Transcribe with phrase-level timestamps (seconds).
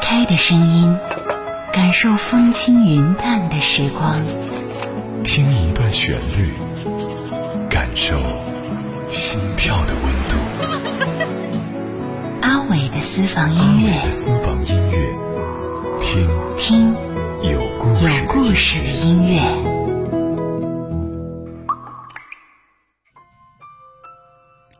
[0.00, 0.98] 开的声音，
[1.72, 4.16] 感受风轻云淡的时光。
[5.22, 6.52] 听一段旋律，
[7.68, 8.16] 感受
[9.10, 10.36] 心跳的温度。
[12.42, 14.98] 阿伟的私房音乐，私房音乐，
[16.00, 16.92] 听听
[17.50, 19.40] 有故事有故事的音乐。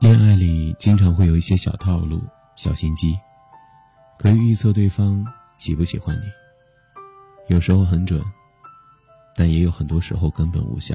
[0.01, 2.21] 恋爱里经常会有一些小套路、
[2.57, 3.16] 小心机，
[4.20, 5.24] 可以预测对方
[5.56, 6.24] 喜不喜欢你。
[7.48, 8.23] 有时候很准，
[9.34, 10.95] 但也有很多时候根本无效。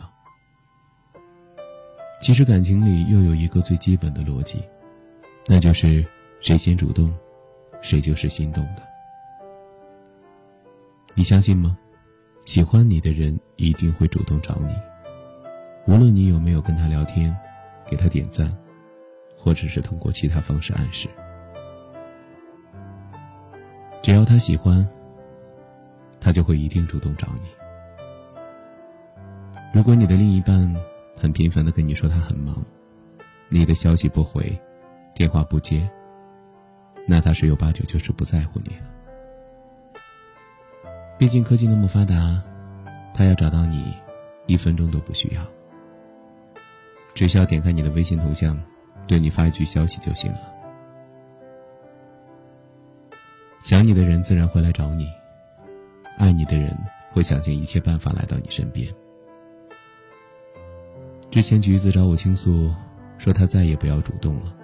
[2.21, 4.63] 其实感情里又有一个最基本的逻辑，
[5.47, 6.05] 那就是
[6.39, 7.11] 谁先主动，
[7.81, 8.83] 谁就是心动的。
[11.15, 11.75] 你相信吗？
[12.45, 14.75] 喜欢你的人一定会主动找你，
[15.91, 17.35] 无论你有没有跟他聊天，
[17.87, 18.55] 给他点赞。
[19.35, 21.07] 或者是通过其他方式暗示，
[24.05, 24.87] 只要他喜欢，
[26.21, 27.49] 他就会一定主动找你。
[29.73, 30.75] 如果你的另一半
[31.17, 32.63] 很频繁的跟你说他很忙，
[33.49, 34.55] 你的消息不回，
[35.15, 35.89] 电话不接，
[37.07, 38.83] 那他十有八九就是不在乎你了。
[41.17, 42.39] 毕竟科技那么发达，
[43.11, 43.91] 他要找到你，
[44.45, 45.41] 一分钟都不需要，
[47.15, 48.55] 只需要点开你的微信头像。
[49.07, 50.54] 对你发一句消息就行了。
[53.65, 55.11] 想你的人自然会来找你，
[56.19, 56.71] 爱你的人
[57.11, 58.87] 会想尽一切办法来到你身边。
[61.31, 62.71] 之前橘子找我倾诉，
[63.17, 64.55] 说她再也不要主动了。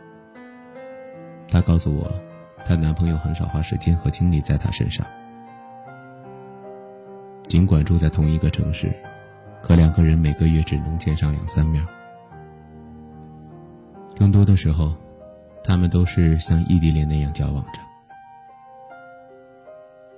[1.50, 2.14] 她告诉我，
[2.64, 5.04] 她男朋友很少花时间和精力在她身上。
[7.48, 8.94] 尽管住在同一个城市，
[9.64, 11.84] 可两个人每个月只能见上两三面。
[14.16, 14.94] 更多的时候，
[15.64, 17.80] 他们都是像异地恋那样交往着。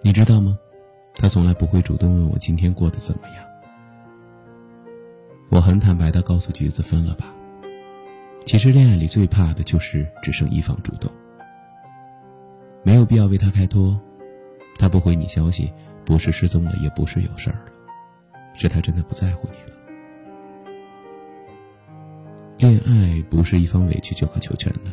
[0.04, 0.60] 你知道吗？
[1.16, 3.46] 他从来不会主动问我今天过得怎么样。
[5.50, 7.34] 我很坦白的告诉橘子分了吧。
[8.44, 11.10] 其实恋爱里最怕的就是只剩一方主动。
[12.84, 13.98] 没有必要为他开脱，
[14.78, 15.72] 他不回你消息，
[16.04, 17.72] 不是失踪了，也不是有事儿了，
[18.56, 19.78] 是他真的不在乎你了。
[22.58, 24.92] 恋爱不是一方委屈就可求全的，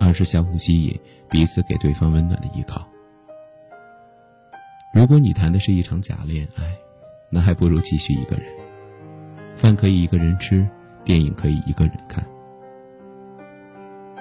[0.00, 0.98] 而是相互吸引，
[1.28, 2.88] 彼此给对方温暖的依靠。
[4.94, 6.62] 如果你谈的是一场假恋爱，
[7.28, 8.46] 那还不如继续一个人。
[9.56, 10.66] 饭可以一个人吃，
[11.04, 12.24] 电影可以一个人看。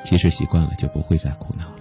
[0.03, 1.79] 其实习惯了就不会再苦恼了。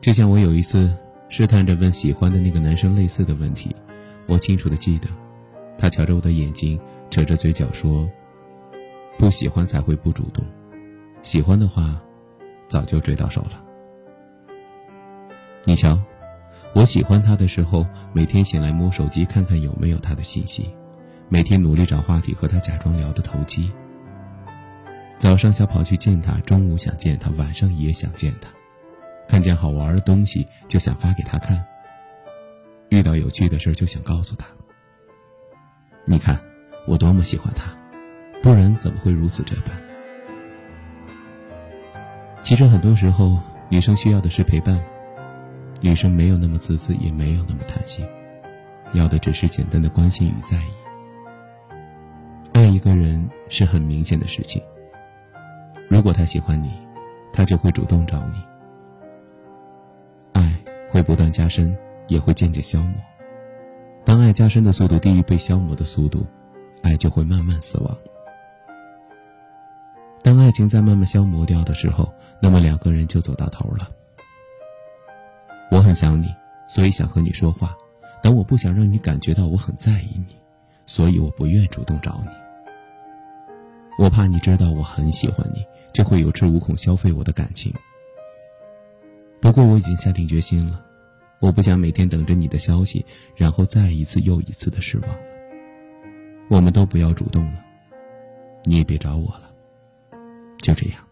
[0.00, 0.92] 就像我有一次
[1.28, 3.74] 试探着问喜欢的那个男生类似的问题，
[4.26, 5.08] 我清楚的记得，
[5.78, 6.78] 他瞧着我的眼睛，
[7.10, 8.10] 扯着嘴角说。
[9.18, 10.44] 不喜欢才会不主动，
[11.22, 11.98] 喜欢的话，
[12.68, 13.64] 早就追到手了。
[15.64, 15.98] 你瞧，
[16.76, 20.70] 我喜欢他的时候，每天醒来摸手机看看有没有他的信息，
[21.30, 23.72] 每天努力找话题和他假装聊得投机。
[25.16, 28.50] 早上想跑去见他，中午想见他，晚上也想见他，
[29.26, 31.64] 看见好玩的东西就想发给他看，
[32.90, 34.44] 遇到有趣的事就想告诉他。
[36.04, 36.38] 你看，
[36.86, 37.74] 我多么喜欢他。
[38.42, 39.74] 不然怎么会如此这般？
[42.42, 43.38] 其实很多时候，
[43.70, 44.78] 女生需要的是陪伴。
[45.80, 48.04] 女生没有那么自私，也没有那么贪心，
[48.92, 50.70] 要的只是简单的关心与在意。
[52.52, 54.62] 爱一个人是很明显的事情。
[55.88, 56.72] 如果他喜欢你，
[57.32, 58.42] 他就会主动找你。
[60.32, 60.58] 爱
[60.90, 61.76] 会不断加深，
[62.08, 62.94] 也会渐渐消磨。
[64.04, 66.26] 当爱加深的速度低于被消磨的速度，
[66.82, 67.96] 爱就会慢慢死亡。
[70.22, 73.88] 当爱情在慢慢消磨掉的时候，那么两个人就走到头了。
[75.70, 76.34] 我很想你，
[76.68, 77.76] 所以想和你说话，
[78.22, 80.36] 但我不想让你感觉到我很在意你，
[80.86, 82.28] 所以我不愿主动找你。
[83.98, 87.72] 我怕你知道我很喜欢你，就会有恃无恐消费我的感情。
[89.40, 90.84] 不过我已经下定决心了，
[91.40, 93.04] 我不想每天等着你的消息，
[93.34, 95.18] 然后再一次又一次的失望了。
[96.48, 97.64] 我们都不要主动了，
[98.64, 99.50] 你也别找我了。
[100.58, 101.05] 就这样。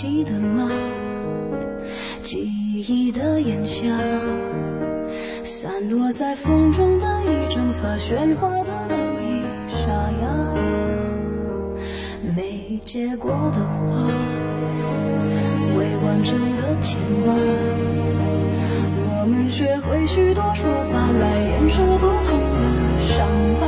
[0.00, 0.70] 记得吗？
[2.22, 2.48] 记
[2.86, 3.82] 忆的炎夏，
[5.42, 9.90] 散落在风中的一整发喧哗的都已沙
[10.22, 10.54] 哑。
[12.36, 14.06] 没结果的花，
[15.76, 17.34] 未完成的牵挂。
[19.10, 22.62] 我们学会许多说法来掩饰不同的
[23.02, 23.26] 伤
[23.58, 23.66] 疤，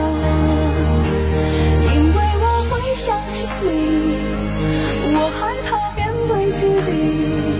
[1.93, 4.20] 因为我会想起你，
[6.61, 7.60] 自己